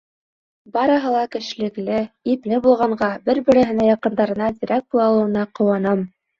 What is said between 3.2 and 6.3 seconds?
бер-береһенә, яҡындарына терәк була алыуына ҡыуанам.